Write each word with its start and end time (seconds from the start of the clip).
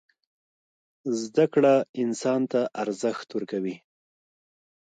زدکړه 1.21 1.73
انسان 2.03 2.41
ته 2.51 2.61
ارزښت 2.81 3.27
ورکوي. 3.33 3.75